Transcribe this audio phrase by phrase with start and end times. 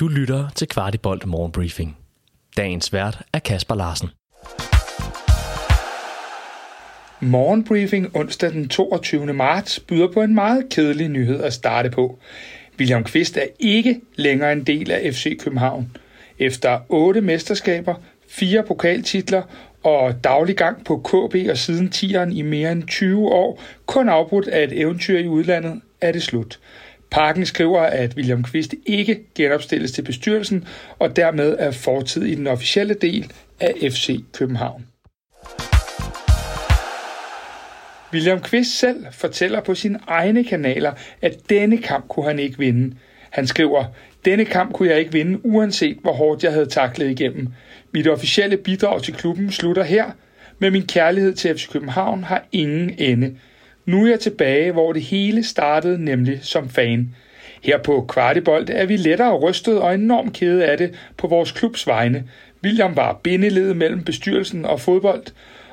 [0.00, 1.96] Du lytter til Kvartibolt Morgenbriefing.
[2.56, 4.08] Dagens vært er Kasper Larsen.
[7.20, 9.32] Morgenbriefing onsdag den 22.
[9.32, 12.18] marts byder på en meget kedelig nyhed at starte på.
[12.78, 15.96] William Kvist er ikke længere en del af FC København.
[16.38, 17.94] Efter otte mesterskaber,
[18.28, 19.42] fire pokaltitler
[19.82, 24.48] og daglig gang på KB og siden 10'eren i mere end 20 år, kun afbrudt
[24.48, 26.58] af et eventyr i udlandet, er det slut.
[27.10, 30.64] Parken skriver, at William Kvist ikke genopstilles til bestyrelsen,
[30.98, 34.86] og dermed er fortid i den officielle del af FC København.
[38.12, 40.92] William Kvist selv fortæller på sine egne kanaler,
[41.22, 42.96] at denne kamp kunne han ikke vinde.
[43.30, 43.84] Han skriver,
[44.24, 47.48] denne kamp kunne jeg ikke vinde, uanset hvor hårdt jeg havde taklet igennem.
[47.92, 50.10] Mit officielle bidrag til klubben slutter her,
[50.58, 53.36] men min kærlighed til FC København har ingen ende.
[53.88, 57.14] Nu er jeg tilbage, hvor det hele startede, nemlig som fan.
[57.62, 61.86] Her på Kvartibold er vi lettere rystet og enormt kede af det på vores klubs
[61.86, 62.24] vegne.
[62.64, 65.22] William var bindeledet mellem bestyrelsen og fodbold,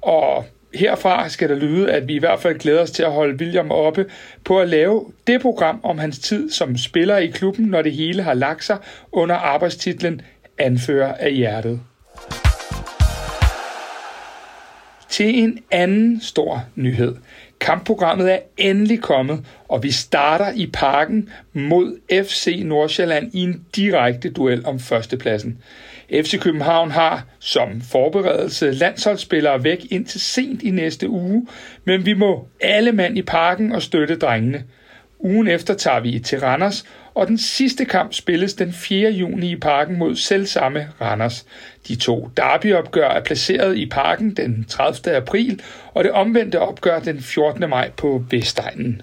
[0.00, 3.36] og herfra skal der lyde, at vi i hvert fald glæder os til at holde
[3.36, 4.06] William oppe
[4.44, 8.22] på at lave det program om hans tid som spiller i klubben, når det hele
[8.22, 8.78] har lagt sig
[9.12, 10.20] under arbejdstitlen
[10.58, 11.80] Anfører af hjertet.
[15.08, 17.16] Til en anden stor nyhed.
[17.60, 24.30] Kampprogrammet er endelig kommet, og vi starter i parken mod FC Nordsjælland i en direkte
[24.30, 25.58] duel om førstepladsen.
[26.12, 31.46] FC København har som forberedelse landsholdsspillere væk indtil sent i næste uge,
[31.84, 34.64] men vi må alle mand i parken og støtte drengene.
[35.18, 39.10] Ugen efter tager vi til Randers, og den sidste kamp spilles den 4.
[39.10, 41.46] juni i parken mod selvsamme Randers.
[41.88, 45.16] De to derbyopgør er placeret i parken den 30.
[45.16, 45.62] april,
[45.94, 47.70] og det omvendte opgør den 14.
[47.70, 49.02] maj på Vestegnen.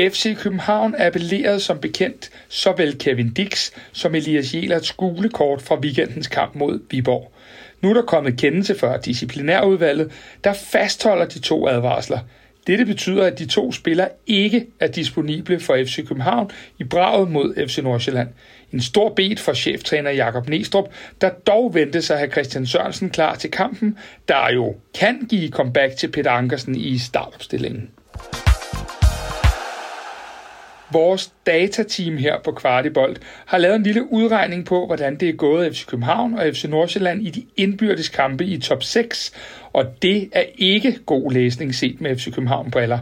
[0.00, 6.26] FC København appellerede som bekendt såvel Kevin Dix som Elias Jelerts gule kort fra weekendens
[6.26, 7.32] kamp mod Viborg.
[7.80, 10.12] Nu er der kommet kendelse for disciplinærudvalget,
[10.44, 12.18] der fastholder de to advarsler–
[12.66, 17.66] dette betyder, at de to spillere ikke er disponible for FC København i braget mod
[17.68, 18.28] FC Nordsjælland.
[18.72, 20.88] En stor bet for cheftræner Jakob Nestrup,
[21.20, 25.48] der dog ventede sig at have Christian Sørensen klar til kampen, der jo kan give
[25.48, 27.90] comeback til Peter Ankersen i startopstillingen.
[30.92, 35.76] Vores datateam her på Kvartibolt har lavet en lille udregning på, hvordan det er gået
[35.76, 39.32] FC København og FC Nordsjælland i de indbyrdes kampe i top 6,
[39.72, 42.98] og det er ikke god læsning set med FC København briller.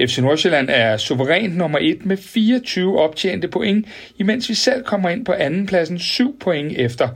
[0.00, 3.86] FC Nordsjælland er suverænt nummer 1 med 24 optjente point,
[4.18, 7.08] imens vi selv kommer ind på andenpladsen 7 point efter.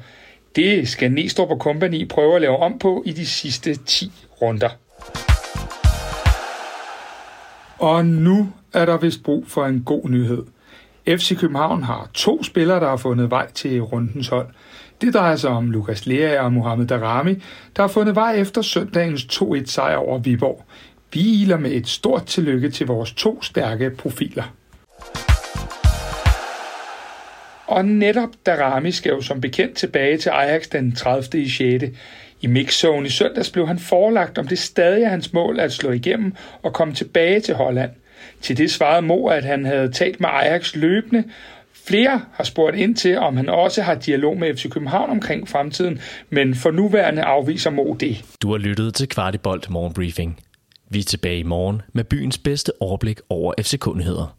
[0.56, 4.68] Det skal Næstrup og Company prøve at lave om på i de sidste 10 runder.
[7.78, 10.42] Og nu er der vist brug for en god nyhed.
[11.08, 14.46] FC København har to spillere, der har fundet vej til rundens hold.
[15.00, 17.34] Det drejer sig om Lukas Lea og Mohamed Darami,
[17.76, 20.64] der har fundet vej efter søndagens 2-1 sejr over Viborg.
[21.12, 24.44] Vi iler med et stort tillykke til vores to stærke profiler.
[27.66, 31.42] Og netop Darami skal jo som bekendt tilbage til Ajax den 30.
[31.42, 31.84] i 6.
[32.40, 35.90] I mixzone i søndags blev han forelagt, om det stadig er hans mål at slå
[35.90, 37.90] igennem og komme tilbage til Holland.
[38.40, 41.24] Til det svarede Mo, at han havde talt med Ajax løbende.
[41.86, 46.00] Flere har spurgt ind til, om han også har dialog med FC København omkring fremtiden,
[46.30, 48.24] men for nuværende afviser Mo det.
[48.42, 50.40] Du har lyttet til Kvartibolt Morgenbriefing.
[50.90, 54.36] Vi er tilbage i morgen med byens bedste overblik over FC-kundigheder.